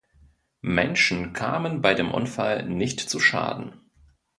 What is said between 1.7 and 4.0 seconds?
bei dem Unfall nicht zu Schaden.